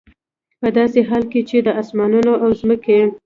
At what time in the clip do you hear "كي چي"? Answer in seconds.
1.31-1.57